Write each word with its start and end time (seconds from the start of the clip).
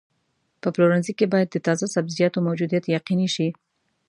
په 0.61 0.67
پلورنځي 0.73 1.13
کې 1.17 1.25
باید 1.33 1.49
د 1.51 1.57
تازه 1.67 1.85
سبزیجاتو 1.95 2.45
موجودیت 2.47 2.83
یقیني 2.97 3.27
شي. 3.35 3.47